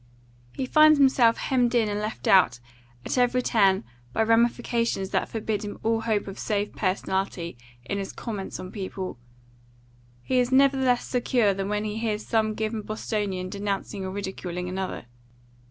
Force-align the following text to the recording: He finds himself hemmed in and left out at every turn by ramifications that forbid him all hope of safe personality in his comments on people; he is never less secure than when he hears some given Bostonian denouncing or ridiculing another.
He 0.53 0.65
finds 0.65 0.97
himself 0.97 1.37
hemmed 1.37 1.75
in 1.75 1.87
and 1.87 1.99
left 1.99 2.27
out 2.27 2.59
at 3.05 3.19
every 3.19 3.43
turn 3.43 3.83
by 4.13 4.23
ramifications 4.23 5.11
that 5.11 5.29
forbid 5.29 5.63
him 5.63 5.77
all 5.83 6.01
hope 6.01 6.25
of 6.27 6.39
safe 6.39 6.73
personality 6.73 7.55
in 7.85 7.99
his 7.99 8.11
comments 8.11 8.59
on 8.59 8.71
people; 8.71 9.19
he 10.23 10.39
is 10.39 10.51
never 10.51 10.75
less 10.77 11.05
secure 11.05 11.53
than 11.53 11.69
when 11.69 11.83
he 11.83 11.99
hears 11.99 12.25
some 12.25 12.55
given 12.55 12.81
Bostonian 12.81 13.47
denouncing 13.49 14.03
or 14.03 14.09
ridiculing 14.09 14.67
another. 14.67 15.05